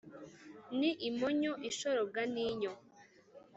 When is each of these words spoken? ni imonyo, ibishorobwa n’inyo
ni 0.77 0.91
imonyo, 1.09 1.51
ibishorobwa 1.67 2.21
n’inyo 2.33 2.71